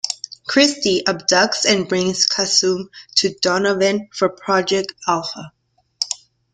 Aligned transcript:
Christie 0.47 1.03
abducts 1.07 1.63
and 1.63 1.87
brings 1.87 2.25
Kasumi 2.27 2.87
to 3.17 3.35
Donovan 3.39 4.09
for 4.11 4.29
Project 4.29 4.93
Alpha. 5.07 5.53